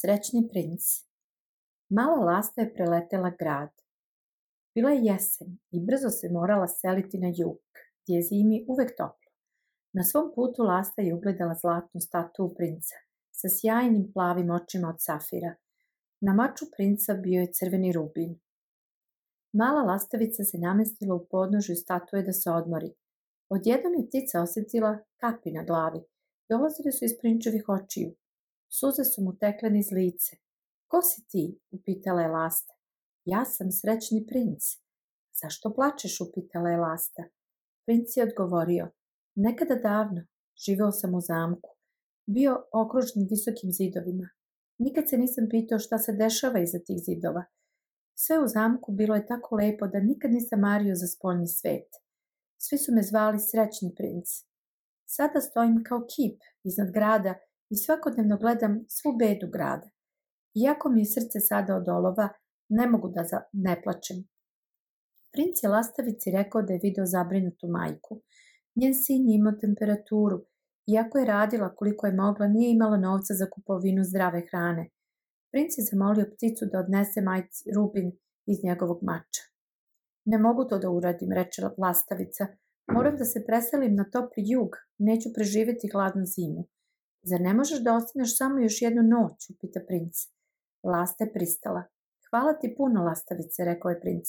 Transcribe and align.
Srećni 0.00 0.48
princ 0.50 0.82
Mala 1.96 2.24
lasta 2.24 2.60
je 2.60 2.74
preletela 2.74 3.30
grad. 3.40 3.70
Bila 4.74 4.90
je 4.90 5.04
jesen 5.04 5.58
i 5.70 5.80
brzo 5.86 6.10
se 6.10 6.28
morala 6.28 6.68
seliti 6.68 7.18
na 7.18 7.30
jug, 7.36 7.60
gdje 8.02 8.14
je 8.14 8.22
zimi 8.22 8.64
uvek 8.68 8.90
toplo. 8.96 9.30
Na 9.92 10.04
svom 10.04 10.32
putu 10.34 10.62
lasta 10.62 11.02
je 11.02 11.14
ugledala 11.14 11.54
zlatnu 11.54 12.00
statu 12.00 12.54
princa 12.56 12.96
sa 13.38 13.48
sjajnim 13.48 14.12
plavim 14.12 14.50
očima 14.50 14.88
od 14.88 14.96
safira. 14.98 15.54
Na 16.20 16.32
maču 16.32 16.64
princa 16.76 17.14
bio 17.14 17.40
je 17.40 17.52
crveni 17.52 17.92
rubin. 17.92 18.40
Mala 19.52 19.82
lastavica 19.82 20.44
se 20.44 20.58
namestila 20.58 21.14
u 21.14 21.26
podnožju 21.30 21.76
statue 21.76 22.22
da 22.22 22.32
se 22.32 22.50
odmori. 22.50 22.90
Odjednom 23.48 23.94
je 23.94 24.06
ptica 24.08 24.42
osjetila 24.42 24.98
kapi 25.20 25.50
na 25.52 25.62
glavi. 25.64 26.00
Dolazili 26.48 26.92
su 26.92 27.04
iz 27.04 27.14
prinčevih 27.20 27.68
očiju. 27.68 28.14
Suze 28.68 29.04
su 29.04 29.22
mu 29.22 29.36
tekle 29.38 29.70
niz 29.70 29.90
lice. 29.92 30.36
Ko 30.86 31.02
si 31.02 31.26
ti? 31.26 31.60
upitala 31.70 32.22
je 32.22 32.28
lasta. 32.28 32.74
Ja 33.24 33.44
sam 33.44 33.72
srećni 33.72 34.26
princ. 34.26 34.62
Zašto 35.42 35.74
plačeš? 35.74 36.20
upitala 36.20 36.70
je 36.70 36.76
lasta. 36.76 37.22
Princ 37.86 38.16
je 38.16 38.22
odgovorio. 38.22 38.90
Nekada 39.34 39.74
davno 39.74 40.26
živeo 40.66 40.92
sam 40.92 41.14
u 41.14 41.20
zamku. 41.20 41.70
Bio 42.26 42.64
okružen 42.72 43.26
visokim 43.30 43.72
zidovima. 43.72 44.28
Nikad 44.78 45.08
se 45.08 45.18
nisam 45.18 45.46
pitao 45.50 45.78
šta 45.78 45.98
se 45.98 46.12
dešava 46.12 46.58
iza 46.60 46.78
tih 46.86 46.98
zidova. 47.06 47.44
Sve 48.14 48.38
u 48.38 48.48
zamku 48.48 48.92
bilo 48.92 49.14
je 49.14 49.26
tako 49.26 49.56
lepo 49.56 49.86
da 49.86 50.00
nikad 50.00 50.30
nisam 50.30 50.60
mario 50.60 50.94
za 50.94 51.06
spoljni 51.06 51.48
svet. 51.48 51.88
Svi 52.58 52.78
su 52.78 52.92
me 52.94 53.02
zvali 53.02 53.38
srećni 53.38 53.94
princ. 53.96 54.28
Sada 55.06 55.40
stojim 55.40 55.84
kao 55.88 56.00
kip 56.00 56.40
iznad 56.64 56.90
grada 56.90 57.34
i 57.70 57.76
svakodnevno 57.76 58.36
gledam 58.38 58.84
svu 58.88 59.16
bedu 59.18 59.46
grada. 59.52 59.90
Iako 60.64 60.88
mi 60.88 61.00
je 61.00 61.12
srce 61.14 61.40
sada 61.40 61.76
od 61.76 61.88
olova, 61.88 62.28
ne 62.68 62.86
mogu 62.86 63.08
da 63.08 63.24
za... 63.24 63.40
ne 63.52 63.82
plačem. 63.82 64.16
Princ 65.32 65.62
je 65.62 65.68
lastavici 65.68 66.30
rekao 66.30 66.62
da 66.62 66.72
je 66.72 66.80
video 66.82 67.06
zabrinutu 67.06 67.66
majku. 67.68 68.20
Njen 68.74 68.94
sin 68.94 69.28
je 69.28 69.36
imao 69.36 69.52
temperaturu. 69.60 70.38
Iako 70.94 71.18
je 71.18 71.24
radila 71.24 71.74
koliko 71.74 72.06
je 72.06 72.12
mogla, 72.12 72.46
nije 72.48 72.70
imala 72.72 72.96
novca 72.96 73.34
za 73.34 73.46
kupovinu 73.50 74.04
zdrave 74.04 74.42
hrane. 74.50 74.90
Princ 75.52 75.78
je 75.78 75.84
zamolio 75.90 76.30
pticu 76.34 76.64
da 76.72 76.78
odnese 76.78 77.20
majci 77.20 77.72
Rubin 77.76 78.12
iz 78.46 78.58
njegovog 78.64 78.98
mača. 79.02 79.42
Ne 80.24 80.38
mogu 80.38 80.64
to 80.64 80.78
da 80.78 80.90
uradim, 80.90 81.32
reče 81.32 81.62
lastavica. 81.78 82.46
Moram 82.92 83.16
da 83.16 83.24
se 83.24 83.44
preselim 83.46 83.94
na 83.94 84.04
topli 84.10 84.42
jug, 84.46 84.70
neću 84.98 85.28
preživjeti 85.34 85.90
hladnu 85.92 86.24
zimu. 86.24 86.68
Zar 87.24 87.40
ne 87.40 87.54
možeš 87.54 87.82
da 87.82 87.96
ostaneš 87.96 88.36
samo 88.38 88.58
još 88.58 88.82
jednu 88.82 89.02
noć, 89.02 89.50
upita 89.50 89.80
princ. 89.88 90.14
Lasta 90.82 91.24
je 91.24 91.32
pristala. 91.32 91.82
Hvala 92.30 92.52
ti 92.52 92.74
puno, 92.76 93.04
lastavice, 93.04 93.64
rekao 93.64 93.90
je 93.90 94.00
princ. 94.00 94.26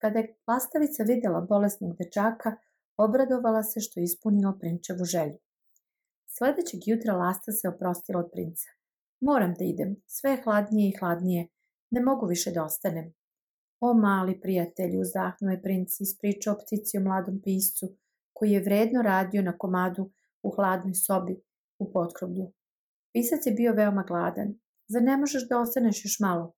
Kada 0.00 0.18
je 0.18 0.34
lastavica 0.46 1.02
vidjela 1.02 1.40
bolesnog 1.40 1.96
dečaka, 1.96 2.56
obradovala 2.96 3.62
se 3.62 3.80
što 3.80 4.00
je 4.00 4.04
ispunila 4.04 4.58
prinčevu 4.60 5.04
želju. 5.04 5.38
Sljedećeg 6.26 6.80
jutra 6.86 7.16
lasta 7.16 7.52
se 7.52 7.68
oprostila 7.68 8.20
od 8.20 8.30
princa. 8.32 8.68
Moram 9.20 9.54
da 9.58 9.64
idem, 9.64 9.96
sve 10.06 10.30
je 10.30 10.42
hladnije 10.42 10.88
i 10.88 10.98
hladnije, 10.98 11.48
ne 11.90 12.00
mogu 12.00 12.26
više 12.26 12.50
da 12.50 12.64
ostanem. 12.64 13.14
O 13.80 13.94
mali 13.94 14.40
prijatelju, 14.40 15.00
uzdahnuo 15.00 15.50
je 15.50 15.62
princ 15.62 16.00
ispričao 16.00 16.58
ptici 16.58 16.98
o 16.98 17.00
mladom 17.00 17.40
piscu, 17.44 17.86
koji 18.32 18.50
je 18.50 18.62
vredno 18.62 19.02
radio 19.02 19.42
na 19.42 19.58
komadu 19.58 20.10
u 20.42 20.50
hladnoj 20.50 20.94
sobi 20.94 21.42
u 21.78 21.92
potkrovlju. 21.92 22.52
Pisac 23.12 23.46
je 23.46 23.52
bio 23.52 23.72
veoma 23.72 24.04
gladan. 24.08 24.54
Zar 24.88 25.02
ne 25.02 25.16
možeš 25.16 25.48
da 25.48 25.60
ostaneš 25.60 26.04
još 26.04 26.20
malo? 26.20 26.54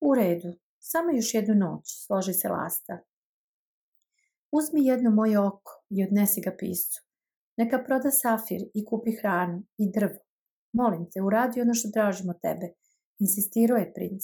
U 0.00 0.14
redu, 0.14 0.48
samo 0.78 1.10
još 1.10 1.34
jednu 1.34 1.54
noć, 1.54 1.84
složi 2.06 2.32
se 2.32 2.48
lasta. 2.48 2.98
Uzmi 4.52 4.86
jedno 4.86 5.10
moje 5.10 5.38
oko 5.38 5.84
i 5.90 6.04
odnesi 6.04 6.40
ga 6.40 6.56
piscu. 6.58 7.04
Neka 7.56 7.82
proda 7.86 8.10
safir 8.10 8.60
i 8.74 8.84
kupi 8.84 9.12
hranu 9.20 9.62
i 9.78 9.92
drvo. 9.92 10.18
Molim 10.72 11.10
te, 11.10 11.22
uradi 11.22 11.60
ono 11.60 11.74
što 11.74 11.90
tražimo 11.90 12.32
tebe, 12.32 12.66
insistirao 13.18 13.78
je 13.78 13.92
princ. 13.94 14.22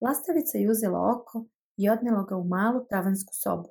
Lastavica 0.00 0.58
je 0.58 0.70
uzela 0.70 0.98
oko 1.14 1.46
i 1.76 1.90
odnela 1.90 2.22
ga 2.22 2.36
u 2.36 2.44
malu 2.44 2.86
tavansku 2.90 3.34
sobu. 3.34 3.68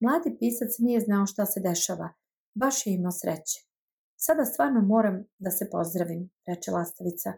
Mladi 0.00 0.36
pisac 0.38 0.78
nije 0.78 1.00
znao 1.00 1.26
šta 1.26 1.46
se 1.46 1.60
dešava, 1.60 2.08
baš 2.54 2.86
je 2.86 2.94
imao 2.94 3.12
sreće. 3.12 3.65
Sada 4.26 4.44
stvarno 4.44 4.80
moram 4.80 5.24
da 5.38 5.50
se 5.50 5.68
pozdravim, 5.70 6.30
reče 6.46 6.70
Lastavica. 6.70 7.32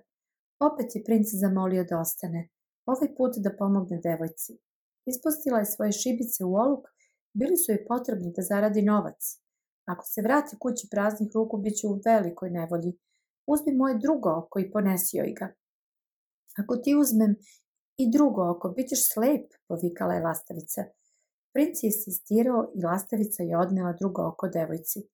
Opet 0.69 0.95
je 0.95 1.05
princ 1.05 1.27
zamolio 1.33 1.85
da 1.85 1.99
ostane, 2.01 2.49
ovaj 2.87 3.15
put 3.17 3.33
da 3.37 3.57
pomogne 3.59 3.99
devojci. 4.05 4.53
Ispustila 5.07 5.59
je 5.59 5.73
svoje 5.75 5.93
šibice 5.93 6.45
u 6.45 6.55
oluk, 6.55 6.85
bili 7.33 7.57
su 7.57 7.73
joj 7.73 7.85
potrebni 7.89 8.33
da 8.37 8.43
zaradi 8.43 8.83
novac. 8.83 9.21
Ako 9.93 10.05
se 10.07 10.23
vrati 10.23 10.57
kući 10.63 10.89
praznih 10.91 11.31
ruku, 11.35 11.57
bit 11.57 11.75
će 11.79 11.87
u 11.87 12.01
velikoj 12.07 12.51
nevolji. 12.51 12.93
Uzmi 13.47 13.73
moje 13.73 13.99
drugo 13.99 14.31
oko 14.41 14.61
i 14.61 14.71
ponesi 14.71 15.17
joj 15.17 15.33
ga. 15.39 15.49
Ako 16.61 16.77
ti 16.77 16.95
uzmem 16.95 17.37
i 17.97 18.11
drugo 18.11 18.51
oko, 18.51 18.69
bit 18.69 18.89
ćeš 18.89 19.13
slep, 19.13 19.47
povikala 19.69 20.15
je 20.15 20.25
lastavica. 20.29 20.85
Princ 21.53 21.83
je 21.83 21.87
insistirao 21.87 22.73
i 22.75 22.83
lastavica 22.83 23.43
je 23.43 23.59
odnela 23.59 23.93
drugo 24.01 24.29
oko 24.29 24.49
devojci. 24.49 25.09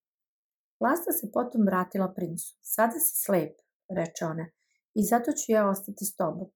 Lasta 0.80 1.12
se 1.12 1.30
potom 1.32 1.62
vratila 1.66 2.12
princu. 2.16 2.56
Sada 2.62 2.98
si 2.98 3.16
slep, 3.24 3.54
reče 3.88 4.24
ona, 4.24 4.46
i 4.94 5.02
zato 5.04 5.32
ću 5.32 5.52
ja 5.52 5.68
ostati 5.68 6.04
s 6.04 6.16
tobom. 6.16 6.50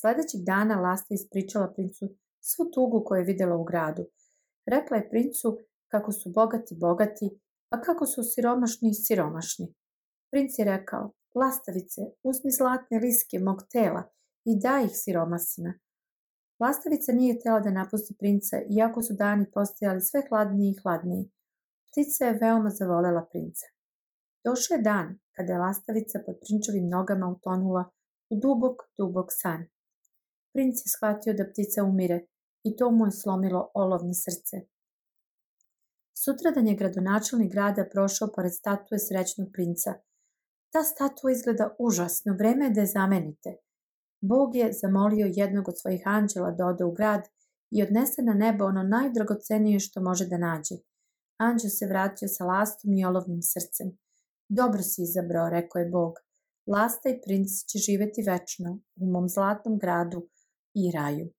Sljedećeg 0.00 0.40
dana 0.46 0.80
Lasta 0.80 1.14
ispričala 1.14 1.72
princu 1.72 2.04
svu 2.40 2.64
tugu 2.74 3.04
koju 3.06 3.18
je 3.18 3.24
vidjela 3.24 3.56
u 3.56 3.64
gradu. 3.64 4.04
Rekla 4.66 4.96
je 4.96 5.08
princu 5.10 5.58
kako 5.88 6.12
su 6.12 6.32
bogati 6.34 6.74
bogati, 6.80 7.40
a 7.70 7.80
kako 7.80 8.06
su 8.06 8.22
siromašni 8.22 8.94
siromašni. 8.94 9.74
Princ 10.30 10.58
je 10.58 10.64
rekao, 10.64 11.12
lastavice, 11.34 12.00
uzmi 12.22 12.50
zlatne 12.50 12.98
liske 12.98 13.38
mog 13.38 13.58
tela 13.72 14.02
i 14.44 14.60
daj 14.60 14.84
ih 14.84 14.90
siromasima. 14.94 15.74
Lastavica 16.60 17.12
nije 17.12 17.36
htjela 17.38 17.60
da 17.60 17.70
napusti 17.70 18.14
princa, 18.18 18.56
iako 18.78 19.02
su 19.02 19.14
dani 19.14 19.46
postojali 19.54 20.00
sve 20.00 20.22
hladniji 20.28 20.70
i 20.70 20.80
hladniji. 20.82 21.30
Ptica 21.94 22.24
je 22.26 22.38
veoma 22.42 22.70
zavolela 22.70 23.20
princa. 23.30 23.66
Došao 24.44 24.74
je 24.74 24.82
dan 24.82 25.18
kada 25.36 25.52
je 25.52 25.58
lastavica 25.58 26.18
pod 26.26 26.36
prinčevim 26.42 26.88
nogama 26.88 27.26
utonula 27.28 27.84
u 28.30 28.38
dubok, 28.42 28.76
dubok 28.98 29.28
san. 29.42 29.60
Princ 30.52 30.74
je 30.84 30.88
shvatio 30.94 31.34
da 31.34 31.44
ptica 31.50 31.84
umire 31.84 32.18
i 32.64 32.76
to 32.76 32.90
mu 32.90 33.06
je 33.06 33.12
slomilo 33.12 33.70
olovno 33.74 34.14
srce. 34.24 34.56
Sutradan 36.22 36.66
je 36.68 36.74
gradonačelnik 36.80 37.52
grada 37.52 37.84
prošao 37.92 38.28
pored 38.36 38.54
statue 38.54 38.98
srećnog 38.98 39.48
princa. 39.52 39.94
Ta 40.72 40.82
statua 40.82 41.30
izgleda 41.32 41.76
užasno, 41.78 42.34
vreme 42.38 42.64
je 42.64 42.70
da 42.70 42.80
je 42.80 42.86
zamenite. 42.86 43.50
Bog 44.20 44.56
je 44.56 44.72
zamolio 44.72 45.32
jednog 45.34 45.68
od 45.68 45.80
svojih 45.80 46.02
anđela 46.04 46.50
da 46.50 46.66
ode 46.66 46.84
u 46.84 46.92
grad 46.92 47.22
i 47.70 47.82
odnese 47.82 48.22
na 48.22 48.34
nebo 48.34 48.64
ono 48.64 48.82
najdragocenije 48.82 49.80
što 49.80 50.02
može 50.02 50.26
da 50.26 50.38
nađe. 50.38 50.74
Anđel 51.36 51.70
se 51.70 51.86
vratio 51.86 52.28
sa 52.28 52.44
lastom 52.44 52.92
i 52.92 53.04
olovnim 53.04 53.42
srcem. 53.42 53.98
Dobro 54.48 54.82
si 54.82 55.02
izabrao, 55.02 55.50
rekao 55.50 55.80
je 55.80 55.90
Bog. 55.90 56.14
Lasta 56.66 57.08
i 57.08 57.20
princ 57.24 57.48
će 57.48 57.78
živjeti 57.78 58.22
večno 58.22 58.80
u 58.96 59.06
mom 59.12 59.28
zlatnom 59.28 59.78
gradu 59.78 60.28
i 60.74 60.90
raju. 60.90 61.32